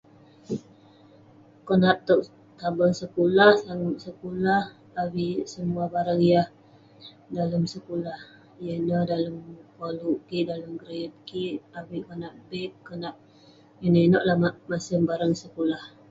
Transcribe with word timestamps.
Konak 1.67 1.97
towk 2.07 2.21
tabang 2.59 2.93
sekulah, 3.01 3.51
sangep 3.65 3.97
sekulah, 4.07 4.63
avik 5.03 5.39
semuah 5.53 5.87
barang 5.95 6.21
yah 6.31 6.47
dalem 7.35 7.63
sekulah..yah 7.73 8.75
ineh 8.81 9.03
dalem 9.11 9.35
koluk 9.77 10.19
kik, 10.27 10.43
dalem 10.49 10.73
keriyet 10.81 11.13
kik 11.27 11.55
avik 11.79 12.01
konak 12.07 12.33
bag 12.49 12.71
konak 12.87 13.15
inouk 13.85 14.03
inouk 14.07 14.25
lah 14.27 14.37
masem 14.71 15.01
barang 15.09 15.33
sekulah.. 15.43 15.83